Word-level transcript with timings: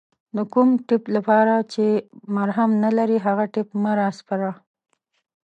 د 0.35 0.39
کوم 0.53 0.69
ټپ 0.87 1.03
لپاره 1.15 1.55
چې 1.73 1.85
مرهم 2.35 2.71
نلرې 2.83 3.17
هغه 3.25 3.45
ټپ 3.53 3.67
مه 3.81 3.91
راسپړه 4.01 4.51